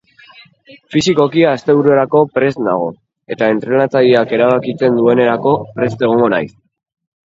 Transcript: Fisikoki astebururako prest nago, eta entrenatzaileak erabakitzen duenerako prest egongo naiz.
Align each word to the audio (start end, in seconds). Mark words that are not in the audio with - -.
Fisikoki 0.95 1.43
astebururako 1.49 2.23
prest 2.39 2.63
nago, 2.69 2.89
eta 3.37 3.53
entrenatzaileak 3.59 4.37
erabakitzen 4.41 5.01
duenerako 5.01 5.59
prest 5.81 6.07
egongo 6.11 6.37
naiz. 6.39 6.49